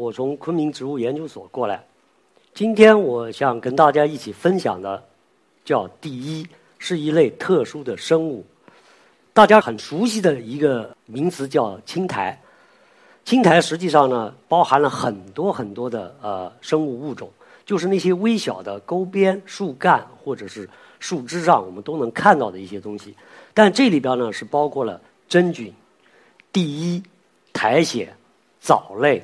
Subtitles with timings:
[0.00, 1.84] 我从昆明植物研究所过来。
[2.54, 5.04] 今天我想跟大家一起分享的，
[5.62, 6.46] 叫第一，
[6.78, 8.42] 是一类特殊的生物。
[9.34, 12.40] 大家很熟悉的一个名词叫青苔。
[13.26, 17.28] 青苔实际上呢，包含了很多很多的呃生物物种，
[17.66, 20.66] 就是那些微小的沟边、树干或者是
[20.98, 23.14] 树枝上我们都能看到的一些东西。
[23.52, 24.98] 但这里边呢是包括了
[25.28, 25.70] 真菌。
[26.50, 27.02] 第一，
[27.52, 28.08] 苔藓、
[28.62, 29.22] 藻类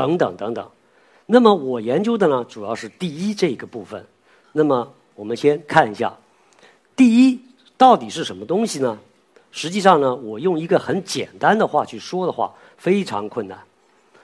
[0.00, 0.68] 等等等等。
[1.26, 4.04] 那么我研究的呢，主要是第一这个部分。
[4.52, 6.12] 那么我们先看一下，
[6.96, 7.40] 第一
[7.76, 8.98] 到底是什么东西呢？
[9.52, 13.58] 实际上呢，我用一个很简单的话去说的话，非常困难。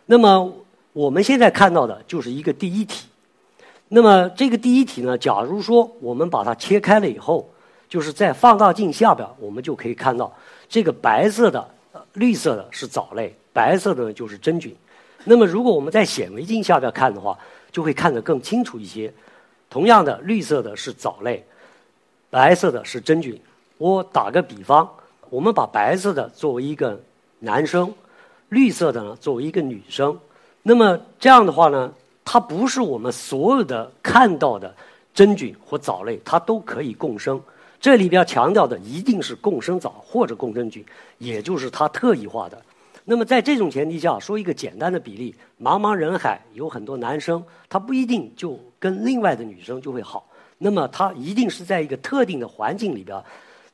[0.07, 0.53] 那么
[0.93, 3.07] 我们现在看到的就是一个第一体。
[3.89, 7.49] 那么这个第一体呢，假如说我们把它切开了以后，
[7.89, 10.33] 就是在放大镜下边，我们就可以看到
[10.69, 11.69] 这个白色的。
[12.13, 14.75] 绿色的是藻类，白色的呢就是真菌。
[15.29, 17.37] 那么，如果我们在显微镜下边看的话，
[17.73, 19.13] 就会看得更清楚一些。
[19.69, 21.45] 同样的，绿色的是藻类，
[22.31, 23.37] 白色的是真菌。
[23.77, 24.89] 我打个比方，
[25.29, 26.99] 我们把白色的作为一个
[27.41, 27.93] 男生，
[28.51, 30.17] 绿色的呢作为一个女生。
[30.63, 31.93] 那么这样的话呢，
[32.25, 34.73] 它不是我们所有的看到的
[35.13, 37.43] 真菌或藻类，它都可以共生。
[37.81, 40.85] 这里边强调的一定是共生藻或者共生菌，
[41.19, 42.63] 也就是它特异化的。
[43.09, 50.29] 那么在这种前提下，说一个简单的比例：茫茫人海有很多男生，他不一定就跟另外的女生就会好。
[50.59, 53.17] 那么他一定是在一个特定的环境里边。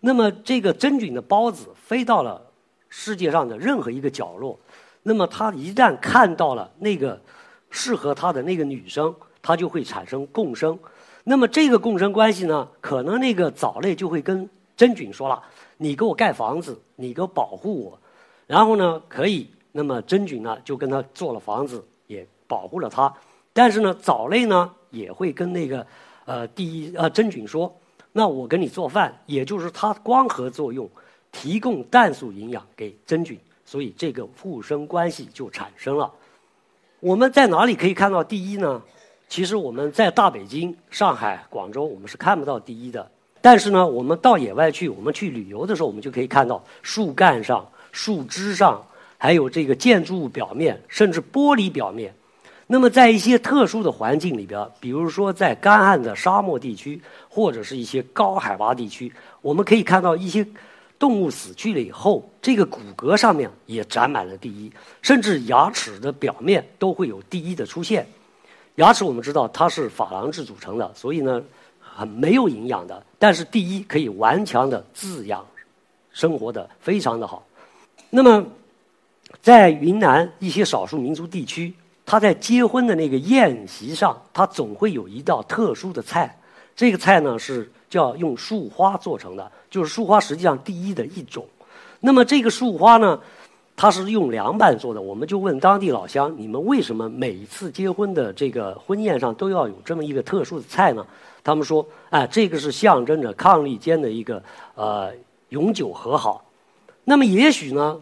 [0.01, 2.45] 那么这个真菌的孢子飞到了
[2.91, 4.59] 世界上的任何一个角落，
[5.03, 7.19] 那么它一旦看到了那个
[7.71, 10.79] 适合它的那个女生，它就会产生共生。
[11.25, 14.47] 那么这个共生关系呢，可能那个藻类就会跟
[14.77, 15.43] 真菌说了
[15.79, 17.99] ：“你给我盖房子，你给我保护我。”
[18.47, 23.13] 然后呢，可以，那么真菌呢就跟他做了房子，也保护了他。
[23.53, 25.87] 但是呢，藻类呢也会跟那个
[26.25, 27.75] 呃第一呃真菌说
[28.13, 30.89] ：“那我给你做饭，也就是它光合作用，
[31.31, 36.11] 提供氮素营养给真菌，所以这个互生关系就产生了。”
[37.01, 38.81] 我们在哪里可以看到第一呢？
[39.29, 43.11] 其实我们在大北京、上海、广州，我们是看不到第一的。
[43.41, 48.85] 但是呢，我们到野外去，我们去旅游的时候，我们就可以看到树干上、树枝上，
[49.17, 52.13] 还有这个建筑物表面，甚至玻璃表面。
[52.67, 60.47] 那么，在一些特殊的环境里边，比如说在干旱的沙漠地区，或者是一些高海拔地区，我们可以看到一些
[60.99, 64.73] 动物死去了以后，这个骨骼上面也长满了第一，
[65.03, 68.07] 甚至牙齿的表面都会有第一的出现。
[68.77, 71.43] 牙齿我们知道它是珐琅质组成的，所以呢，
[71.79, 73.05] 很没有营养的。
[73.19, 75.45] 但是第一可以顽强的滋养，
[76.15, 77.45] 生活的非常的好。
[78.15, 78.45] 那么，
[79.41, 81.73] 在云南一些少数民族地区，
[82.05, 86.39] 他在结婚的那个宴席上，他总会有一道特殊的菜。
[86.77, 91.47] 这个菜呢是叫用树花做成的，就是树花实际上第一的一种。
[92.01, 93.19] 那么这个树花呢？
[93.75, 101.05] 它是用凉拌做的，我们就问当地老乡：你们为什么每一次结婚的这个婚宴上都要有这么一个特殊的菜呢？
[101.43, 104.41] 他们说：哎，这个是象征着伉俪间的一个
[104.75, 105.11] 呃
[105.49, 106.45] 永久和好。
[107.05, 108.01] 那么也许呢，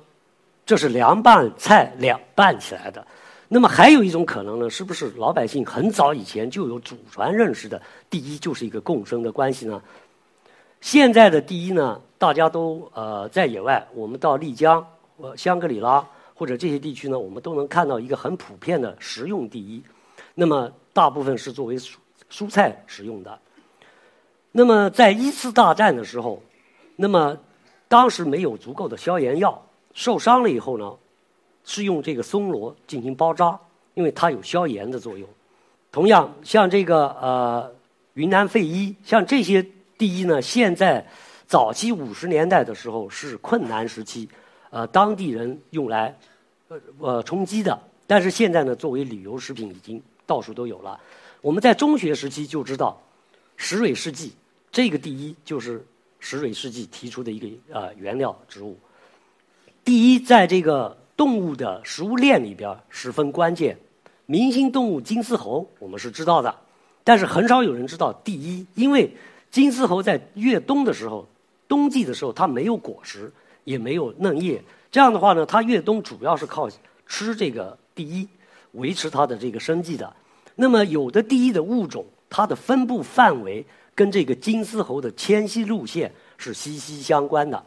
[0.67, 3.07] 这是凉拌菜凉拌起来的。
[3.49, 7.81] 那么还有一种可能呢，是不是老百姓很早以前就有祖传认识的？
[8.09, 9.83] 第一就是一个共生的关系呢？
[10.81, 14.87] 现在的第一呢，大家都呃在野外，我们到丽江。
[15.37, 16.03] 香格里拉
[16.35, 19.83] 或者这些地区呢，我们都能看到一个很普遍的食用第一。
[20.35, 21.93] 那么大部分是作为蔬
[22.31, 23.39] 蔬菜使用的。
[24.51, 26.43] 那么在一次大战的时候，
[26.97, 27.37] 那么
[27.91, 29.61] 当时没有足够的消炎药，
[29.95, 30.95] 受伤了以后呢，
[31.65, 33.59] 是用这个松萝进行包扎，
[33.95, 35.29] 因为它有消炎的作用。
[35.91, 37.69] 同样，像这个呃
[38.15, 39.67] 云南肺衣，像这些
[39.99, 41.05] 第一呢，现在
[41.49, 44.29] 早期五十年代的时候是困难时期。
[44.71, 46.17] 呃，当地人用来
[46.69, 47.77] 呃呃充饥的，
[48.07, 51.01] 但是现在呢，作为旅游食品已经到处都有了。
[51.41, 52.97] 我们在中学时期就知道，
[53.57, 54.33] 石蕊试剂
[54.71, 55.85] 这个第一就是
[56.21, 58.79] 石蕊试剂提出的一个呃原料植物。
[59.85, 63.77] 第一，在这个动物的食物链里边十分关键。
[64.27, 66.55] 明星动物金丝猴我们是知道的，
[67.03, 69.13] 但是很少有人知道第一，因为
[69.51, 71.27] 金丝猴在越冬的时候，
[71.67, 73.33] 冬季的时候它没有果实，
[73.65, 74.63] 也没有嫩叶，
[74.93, 76.71] 这样的话呢，它越冬主要是靠
[77.09, 78.29] 吃这个第一
[78.73, 80.15] 维持它的这个生计的。
[80.55, 83.67] 那么有的第一的物种，它的分布范围
[84.01, 87.63] 跟这个金丝猴的迁徙路线是息息相关的。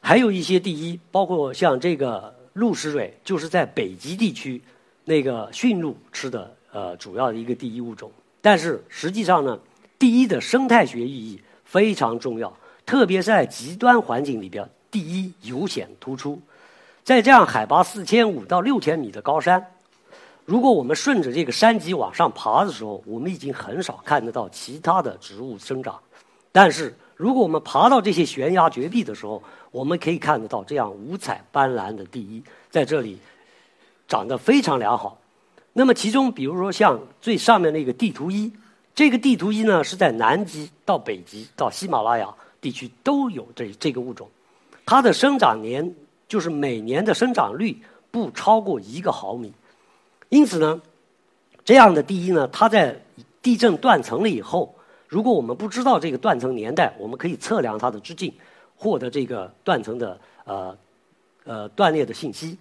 [0.00, 4.60] 还有一些第一，包括像这个鹿食蕊，就是在北极地区
[5.04, 8.10] 那个驯鹿吃的呃主要的一个第一物种。
[8.40, 9.56] 但是实际上呢，
[9.96, 12.52] 第一的生态学意义非常重要，
[12.84, 16.42] 特别在极端环境里边，第一尤显突出。
[17.04, 19.64] 在这样海拔四千五到六千米的高山，
[20.50, 25.96] 如果我们顺着这个山脊往上爬的时候，我们已经很少看得到其他的植物生长。
[26.50, 33.16] 但是如果我们爬到这些悬崖绝壁的时候，我们可以看得到这样五彩斑斓的地衣在这里
[34.08, 35.16] 长得非常良好。
[35.72, 38.52] 那么其中，比如说像最上面那个地图一，
[38.92, 42.28] 这个地图一呢是在南极到北极到喜马拉雅
[42.60, 44.28] 地区都有这这个物种，
[44.84, 45.94] 它的生长年
[46.26, 47.80] 就是每年的生长率
[48.10, 49.52] 不超过一个毫米。
[50.30, 50.80] 因此呢，
[51.62, 52.98] 这样的第一呢，它在
[53.42, 54.74] 地震断层了以后，
[55.06, 58.32] 如果我们不知道这个断层年代，我们可以测量它的直径。
[58.82, 60.74] 获得这个断层的呃
[61.44, 62.56] 呃断裂的信息。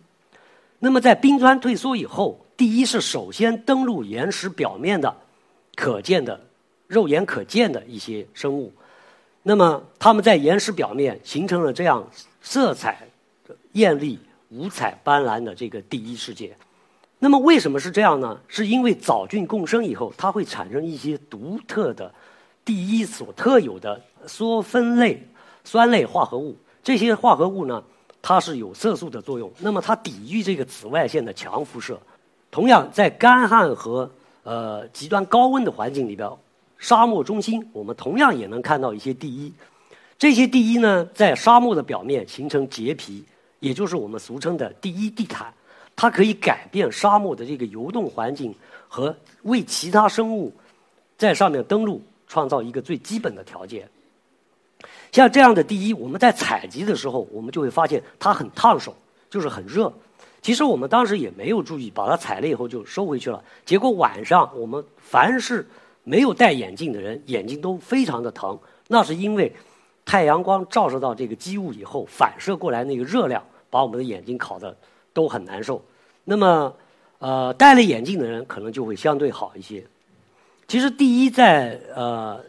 [0.78, 5.16] 那么在冰川退缩以后，第一是首先登陆岩石表面的
[5.76, 6.38] 可见的
[6.88, 8.74] 肉眼可见的一些生物。
[9.44, 12.06] 那么它们在岩石表面形成了这样
[12.42, 13.08] 色彩
[13.72, 14.20] 艳丽、
[14.50, 16.54] 五彩斑斓的这个第一世界。
[17.20, 18.40] 那么为什么是这样呢？
[18.48, 22.12] 是因为藻菌共生以后，它会产生一些独特的
[22.64, 25.22] 第一所特有的缩酚类。
[25.66, 27.84] 酸类化合物，这些化合物呢，
[28.24, 29.52] 它是有色素的作用。
[29.60, 32.00] 那么它抵御这个紫外线的强辐射。
[32.50, 34.10] 同样，在干旱和
[34.44, 36.28] 呃极端高温的环境里边，
[36.80, 39.54] 沙漠中心我们同样也能看到一些第一。
[40.18, 43.24] 这些第一呢，在沙漠的表面形成结皮，
[43.60, 45.54] 也就是我们俗称的第一地毯。
[46.02, 48.56] 它可以改变沙漠的这个游动环境
[48.88, 50.50] 和为其他生物
[51.18, 53.86] 在上面登陆创造一个最基本的条件。
[55.12, 58.96] 像这样的第一，我们在采集的时候，我们就会发现它很烫手，
[59.30, 59.92] 就是很热。
[60.42, 63.44] 其实我们当时也没有注意，把它采了以后就收回去了。
[63.66, 65.68] 结果晚上我们凡是
[66.06, 68.58] 没有戴眼镜的人，眼睛都非常的疼。
[68.88, 69.54] 那是因为
[70.06, 74.74] 太阳光照射到这个机物以后，反射过来那个热量，把我们的眼睛烤的
[75.14, 75.84] 都很难受。
[76.24, 76.74] 那么，
[77.20, 79.86] 呃，戴了眼镜的人可能就会相对好一些。
[80.68, 82.40] 其实第一在呃。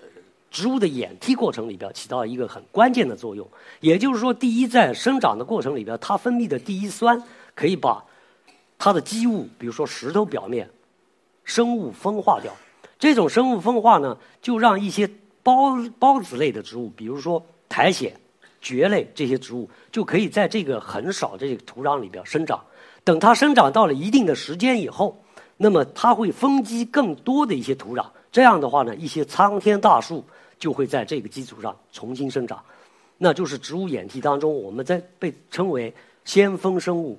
[0.53, 3.49] 植物的演替过程里边起到一个很关键的作用，
[3.79, 7.23] 也就是说，第一在生长的过程里边，它分泌的第一酸
[7.55, 8.05] 可以把
[8.77, 10.69] 它的基物，比如说石头表面
[11.45, 12.53] 生物分化掉。
[12.99, 15.09] 这种生物分化呢，就让一些
[15.45, 18.11] 孢孢子类的植物，比如说苔藓、
[18.61, 22.63] 蕨类这些植物，就可以在这个很少的这个土壤里边生长。
[23.05, 25.23] 等它生长到了一定的时间以后，
[25.57, 28.07] 那么它会丰积更多的一些土壤。
[28.31, 30.25] 这样的话呢，一些苍天大树。
[30.61, 32.63] 就会在这个基础上重新生长，
[33.17, 35.91] 那就是植物演替当中，我们在被称为
[36.27, 37.19] 先锋生物。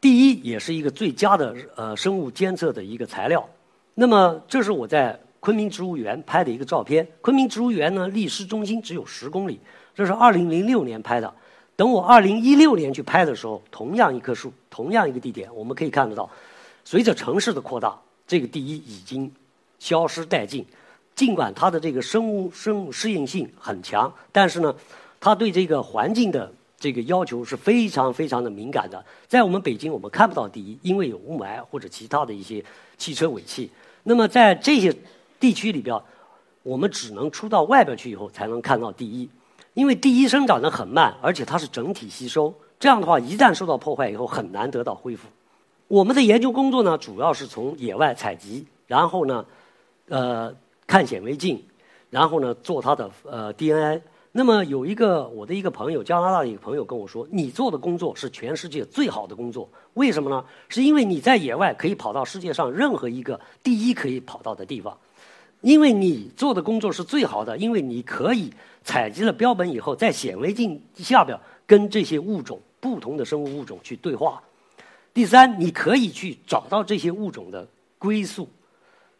[0.00, 3.46] 第一，也是一个最佳的呃生物监测的一个材料。
[3.94, 7.06] 那么，这是我在昆明植物园拍的一个照片。
[7.20, 9.60] 昆明植物园呢，离市中心只有十公里。
[9.98, 11.34] 这是二零零六年拍的。
[11.74, 16.30] 等我二零一六年去拍的时候，同样一棵树，同样一个地点，我们可以看得到，
[16.84, 19.28] 随着城市的扩大，这个第一已经
[19.80, 20.64] 消失殆尽。
[21.16, 24.72] 尽管它的这个生物生物适应性很强，但是呢，
[25.18, 29.04] 它对这个环境的这个要求是非常非常的敏感的。
[29.26, 32.64] 在我们北京，我们看不到第一，因为有雾霾或者其他的一些
[32.96, 33.68] 汽车尾气。
[34.04, 34.94] 那么在这些
[35.40, 36.00] 地区里边，
[36.62, 39.28] 我们只能出到外边去以后才能看到第一，
[39.78, 42.52] 因为第一生长得很慢，而且它是整体吸收。
[42.80, 45.28] 这样的话，一旦受到破坏以后，很难得到恢复。
[45.86, 49.44] 我们的研究工作呢，主要是从野外采集，然后呢，
[50.08, 50.52] 呃。
[50.90, 51.62] 看显微镜，
[52.08, 54.00] 然后呢做它的呃 DNA。
[54.32, 60.42] 那么有一个我的一个朋友，加拿大的一个朋友跟我说：“你做的工作是全世界最好的工作，为什么呢？
[60.70, 64.96] 是因为你在野外可以跑到世界上任何一个第一可以跑到的地方，
[65.60, 68.52] 因为你做的工作是最好的，因为你可以
[68.84, 74.42] 采集了标本以后，在显微镜下边跟这些物种不同的生物物种去对话。
[75.12, 77.66] 第三，你可以去找到这些物种的
[77.98, 78.48] 归宿。”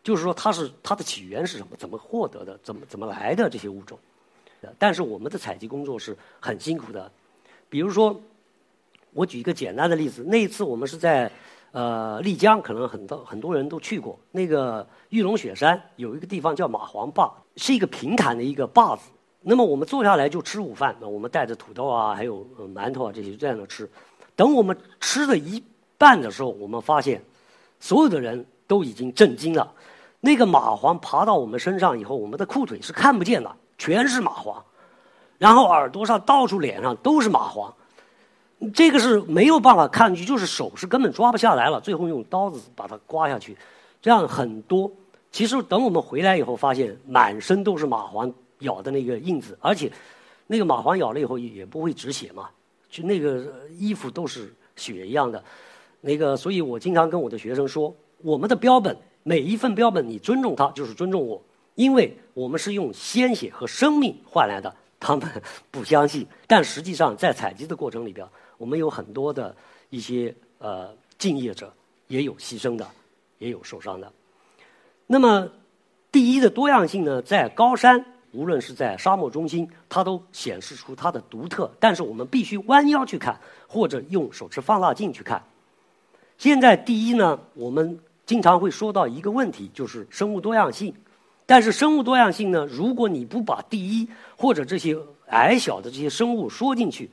[0.04, 1.76] 就是说，它是它的起源是什么？
[1.76, 2.58] 怎么获得的？
[2.62, 3.98] 怎么怎么来的这些物种？
[4.78, 7.10] 但是我们的采集工作是很辛苦的。
[7.68, 8.18] 比如说，
[9.12, 11.30] 我举一个简单的例子，那一次我们是在
[11.72, 19.10] 呃，丽江可能很多很多人都去过，那个玉龙雪山有一个地方叫马黄坝，是一个平坦的一个坝子。
[19.40, 23.88] 那么我们坐下来就吃午饭，我们带着土豆啊，还有馒头啊这些在那吃。
[24.34, 25.62] 等我们吃了一
[25.96, 27.22] 半的时候，我们发现
[27.78, 29.70] 所有的人都已经震惊了。
[30.20, 34.56] 那个蚂蟥爬到我们身上以后，我们的裤腿是看不见的，全是蚂蟥，
[35.38, 37.70] 然后耳朵上、到处脸上都是蚂蟥。
[38.74, 43.56] 这个是没有办法看去，就是手是根本抓不下来了，最后用刀子把它刮下去，
[44.02, 44.90] 这样很多。
[45.30, 49.92] 其实等我们回来以后，发现满身都是蚂蟥咬的那个印子，而且
[50.48, 52.48] 那个蚂蟥咬了以后也不会止血嘛，
[52.90, 53.46] 就那个
[53.78, 55.42] 衣服都是血一样的。
[56.00, 61.40] 那个，所以我经常跟我的学生说，我们的标本每一份标本，你尊重它就是尊重我，
[61.76, 64.74] 因为我们是用鲜血和生命换来的。
[65.00, 65.28] 他们
[65.70, 68.26] 不相信，但实际上在采集的过程里边。
[68.58, 69.56] 我们有很多的
[69.88, 71.72] 一些呃敬业者，
[72.08, 72.86] 也有牺牲的，
[73.38, 74.12] 也有受伤的。
[75.06, 75.48] 那么，
[76.12, 81.70] 第一的多样性呢，在高山，无论是在沙漠中心，它都显示出它的独特。
[81.80, 85.42] 但是我们必须弯腰去看，或者用手持放大镜去看。
[86.36, 90.94] 现在第一呢，我们经常会说到一个问题，就是生物多样性。
[91.46, 94.94] 但是生物多样性呢，如果你不把第一或者这些
[95.28, 97.10] 矮小的这些生物说进去，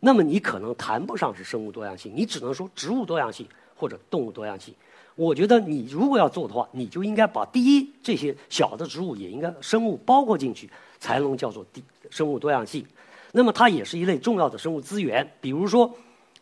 [0.00, 4.72] 那么你可能谈不上是生物多样性，你只能说植物多样性或者动物多样性。
[5.16, 12.86] 我觉得你如果要做的话，你就应该把第一这些小的植物也应该生物包括进去，才能叫做第生物多样性。
[13.32, 15.28] 那么它也是一类重要的生物资源。
[15.40, 15.92] 比如说，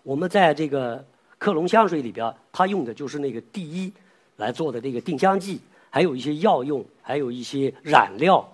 [0.02, 1.02] 我们在这个
[1.38, 3.90] 克隆香水里边，它用的就是那个第一
[4.36, 5.58] 来做的这个定香剂，
[5.88, 8.46] 还有一些药用，还有一些染料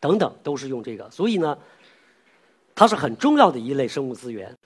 [0.00, 1.08] 等等，都是用这个。
[1.12, 1.56] 所以呢。
[2.78, 4.56] 它是很重要的一类生物资源。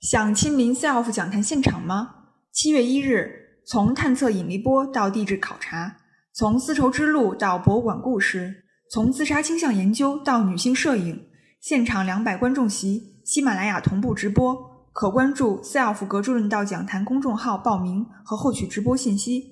[0.00, 2.16] 想亲临 SELF 讲坛现场吗？
[2.50, 5.98] 七月一日，从探测引力波到地质考察，
[6.34, 11.24] 从丝绸之路到博物馆故事，从自杀倾向研究到女性摄影，
[11.60, 19.51] 现场两百观众席，喜马拉雅同步直播，可关注 SELF 格助论道讲坛公众号报名和获取直播信息。